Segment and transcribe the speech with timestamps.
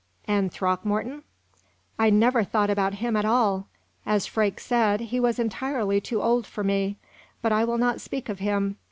[0.27, 1.21] '""And Throckmorton?"
[1.99, 3.67] "I never thought about him at all.
[4.03, 6.97] As Freke said, he was entirely too old for me.
[7.43, 8.77] But I will not speak of him.